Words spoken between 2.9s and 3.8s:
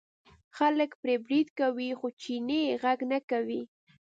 نه کوي.